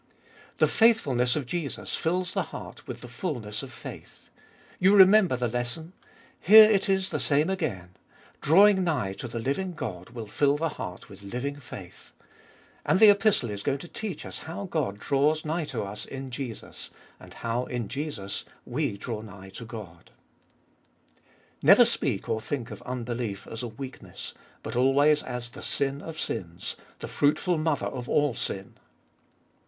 [0.57, 0.57] 2.
[0.57, 4.31] The faithfulness of Jesus fills the heart with the fulness of faith.
[4.79, 5.93] You remember the lesson?
[6.39, 7.89] Here It Is the same again:
[8.41, 12.13] drawing nigh to the living God will fill the heart with living faith.
[12.83, 16.31] And the Epistle is going to teach us how God draws nigh to us in
[16.31, 16.89] Jesus,
[17.19, 20.09] and how in Jesus we draw nigh to God.
[21.13, 21.23] 3.
[21.61, 24.33] Never speak or think of unbelief as a weakness,
[24.63, 28.73] but always as the sin of sins, the fruitful mother of all sin.